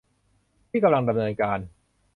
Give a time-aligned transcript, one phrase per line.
[0.69, 1.59] ที่กำลังดำเนินการ